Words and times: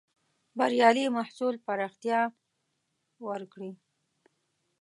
بریالي 0.57 1.05
محصول 1.17 1.55
پراختيا 1.65 2.21
ورکړې. 3.27 3.71